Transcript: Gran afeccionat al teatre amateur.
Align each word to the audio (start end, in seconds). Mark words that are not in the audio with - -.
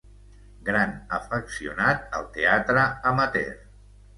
Gran 0.69 0.95
afeccionat 1.17 2.09
al 2.21 2.27
teatre 2.39 2.89
amateur. 3.13 3.57